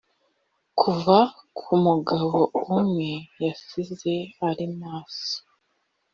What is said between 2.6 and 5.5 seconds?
umwe yasize ari maso: